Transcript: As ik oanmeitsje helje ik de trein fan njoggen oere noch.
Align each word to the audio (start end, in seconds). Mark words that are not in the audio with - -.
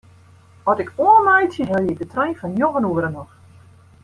As 0.69 0.79
ik 0.83 0.91
oanmeitsje 0.97 1.63
helje 1.67 1.89
ik 1.93 1.97
de 2.01 2.07
trein 2.11 2.35
fan 2.39 2.53
njoggen 2.53 2.85
oere 2.89 3.09
noch. 3.15 3.33